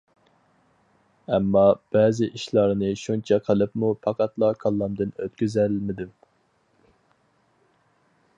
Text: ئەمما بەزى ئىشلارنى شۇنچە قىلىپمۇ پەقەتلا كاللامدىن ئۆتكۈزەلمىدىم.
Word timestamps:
ئەمما 1.33 1.65
بەزى 1.95 2.29
ئىشلارنى 2.39 2.89
شۇنچە 3.03 3.39
قىلىپمۇ 3.51 3.93
پەقەتلا 4.07 4.51
كاللامدىن 4.65 5.15
ئۆتكۈزەلمىدىم. 5.21 6.11